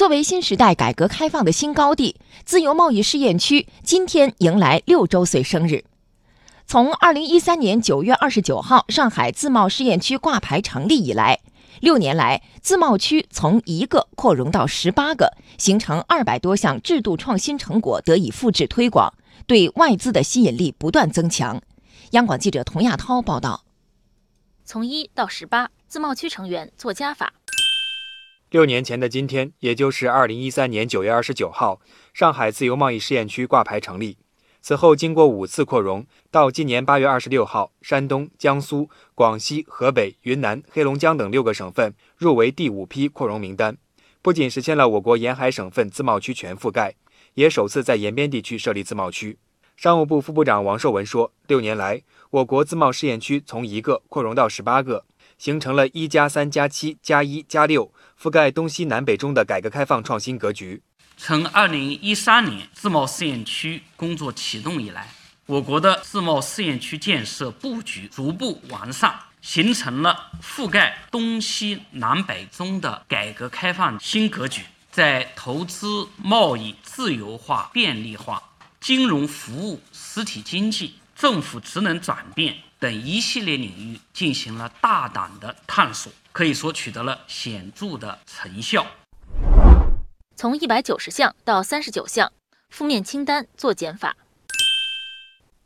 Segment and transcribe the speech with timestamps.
[0.00, 2.16] 作为新时代改革开放的新高地，
[2.46, 5.84] 自由贸易试验区今天迎来六周岁生日。
[6.66, 11.40] 从二零一三年九月二十九号上海自贸试验区挂牌成立以来，
[11.80, 19.12] 六年来，自贸区从一个扩容到十八个，形成二百多项制度创新成果得以复制推广，
[19.46, 21.60] 对外资的吸引力不断增强。
[22.12, 23.64] 央广记者童亚涛报道。
[24.64, 27.34] 从一到十八，自贸区成员做加法。
[28.50, 31.80] 六年前的今天，也就是二零一三年九月二十九号，
[32.12, 34.18] 上海自由贸易试验区挂牌成立。
[34.60, 43.78] 此后，经过五次扩容，到今年八月二十六号，山东、江苏、广西、河北、云南、黑龙江等六个省份入围第五批扩容名单，
[44.20, 46.96] 不仅实现了我国沿海省份自贸区全覆盖，
[47.34, 49.38] 也首次在沿边地区设立自贸区。
[49.76, 55.04] 商务部副部长王受文说：“六年来，我国自贸试验区从一个扩容到十八个，
[55.40, 57.90] 形成了一加三加七加一加六，
[58.20, 60.82] 覆盖东西南北中的改革开放创新格局。”
[61.16, 65.08] 从二零一三年自贸试验区工作启动以来，
[65.46, 74.60] 我国的自贸试验区建设布局逐步完善，形成了覆盖东西南北中的改革开放新格局。
[74.90, 78.42] 在投资贸易自由化便利化、
[78.80, 88.86] 金融服务实体经济、政府职能转变等一系列领域进行了大胆的探索，可以说取得了显著的成效。
[90.34, 92.32] 从一百九十项到三十九项，
[92.70, 94.16] 负面清单做减法。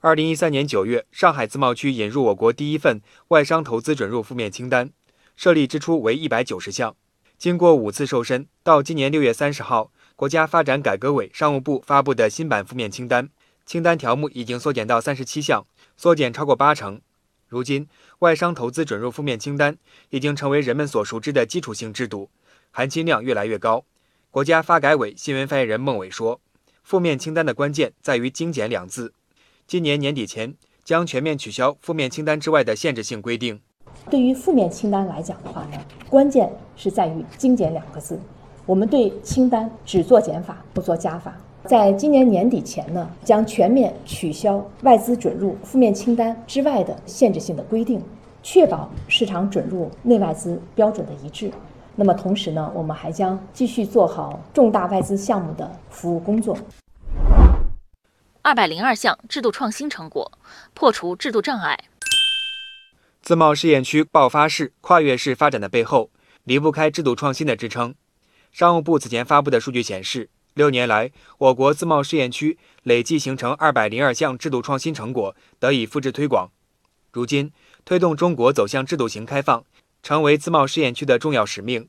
[0.00, 4.90] 二零一三年九月，上海自贸区引入我国第一份外商投资准入负面清单，
[5.36, 6.96] 设立之初为一百九十项。
[7.38, 13.28] 经过五次瘦身，到今年六月三十号，国家发展改革委、商务部发布的新版负面清单，
[13.66, 17.00] 清单条目已经缩减到三十七项，缩减超过八成。
[17.48, 17.88] 如今，
[18.20, 19.76] 外商投资准入负面清单
[20.10, 22.30] 已经成为人们所熟知的基础性制度，
[22.70, 23.84] 含金量越来越高。
[24.30, 26.40] 国家发改委新闻发言人孟伟说
[26.84, 29.12] ：“负面清单的关键在于‘精简’两字。
[29.66, 33.60] 今年年底前将全面取消负面清单之外的限制性规定。
[34.08, 35.78] 对于负面清单来讲的话呢，
[36.08, 38.20] 关键是在于‘精简’两个字。
[38.64, 41.36] 我们对清单只做减法，不做加法。
[41.66, 48.00] 在今年年底前呢，将全面取消外资准入负面清单之外的限制性的规定，
[48.42, 51.50] 确保市场准入内外资标准的一致。”
[51.98, 56.56] 那么同时呢，我们还将继续做好重大外资项目的服务工作。
[58.42, 60.30] 二百零二项制度创新成果，
[60.72, 61.76] 破除制度障碍。
[63.22, 66.10] 自贸试验区爆发式、跨越式发展的背后，
[66.44, 67.94] 离不开制度创新的支撑。
[68.52, 76.50] 商务部此前发布的数据显示，六年来，我国自贸试验区累计形成二百零二项制度创新成果得以复制推广。
[77.12, 77.52] 如今，
[77.84, 79.62] 推动中国走向制度型开放。
[80.02, 81.88] 成为自贸试验区的重要使命。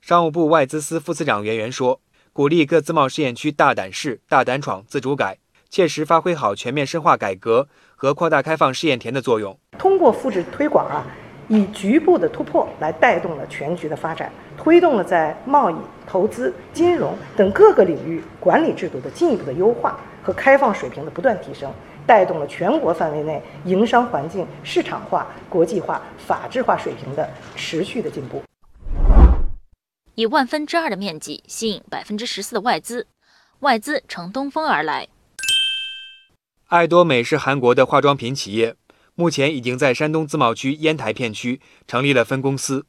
[0.00, 2.00] 商务部外资司副司长袁元说
[2.32, 5.38] ：“鼓励各自贸试验区大胆试、大胆闯、自主改，
[5.68, 7.66] 切实发挥好全面深化改革
[7.96, 9.58] 和扩大开放试验田的作用。
[9.76, 11.04] 通过复制推广啊，
[11.48, 15.76] 以局部的突破来带动了全局的发展，推动了在贸易、
[16.06, 21.72] 投资、金融等各个领域管理制度的进一步的优化和开放水平的不断提升。”
[22.06, 28.40] 带动了全国范围内营商环境市场化、国际化、法治化水平的持续的进步。
[30.14, 33.08] 以万分之二的面积吸引百分之十四的外资，
[33.58, 35.08] 外资乘东风而来。
[36.68, 38.76] 爱多美是韩国的化妆品企业，
[39.18, 42.84] 目前已经在山东自贸区烟台片区成立了分公司。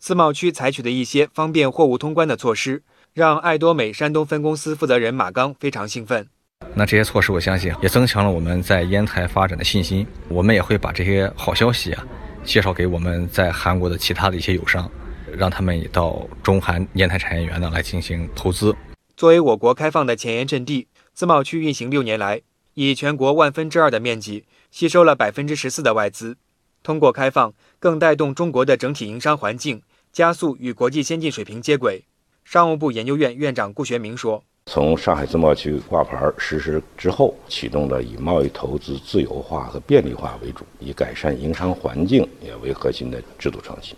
[0.00, 2.82] 自贸区采取的一些方便货物通关的措施，
[3.14, 6.28] 让爱多美山东分公司负责人马刚非常兴奋。
[6.74, 10.04] 那这些措施，我相信也增强了我们在烟台发展的信心。
[10.28, 12.04] 我们也会把这些好消息啊，
[12.42, 14.90] 介绍给我们在韩国的其他的一些友商，
[15.36, 18.74] 让他们也到中韩烟台产业园呢来进行投资。
[19.16, 22.40] 作为我国开放的前沿阵地，自贸区运行六年来，
[22.74, 26.36] 以全国万分之二的面积吸收了百分之十四的外资。
[26.82, 29.82] 通过开放，更带动中国的整体营商环境，
[30.12, 32.04] 加速与国际先进水平接轨。
[32.44, 34.42] 商务部研究院院长顾学明说。
[34.66, 43.96] 从上海自贸区挂牌实施之后，启动了以贸易投资自由化和便利化为主，以改善营商环境也为核心的制度创新。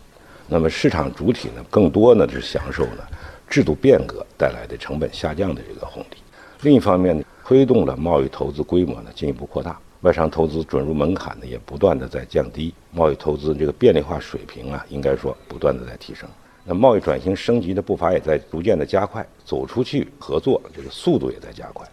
[0.48, 3.08] 那么市场主体呢，更多呢是享受了
[3.48, 6.16] 制度变革带来的成本下降的这个红利。
[6.62, 16.26] 另一方面呢，推动了贸易投资规模呢进一步扩大，外商投资准入门槛呢也不断的在降低，贸易投资这个便利化水平啊，应该说不断的在提升。
[16.64, 21.86] 那贸易转型升级的步伐也在逐渐的加快，走出去合作这个速度也在加快。